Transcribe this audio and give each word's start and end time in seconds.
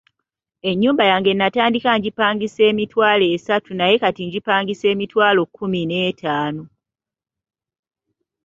Ennyumba 0.69 1.03
yange 1.11 1.31
natandika 1.33 1.91
ngipangisa 1.99 2.61
emitwalo 2.71 3.25
esatu 3.35 3.71
naye 3.75 3.95
kati 4.03 4.21
ngipangisa 4.27 4.85
emitwalo 4.93 5.41
kkumi 5.45 5.81
n'etaano. 5.89 6.63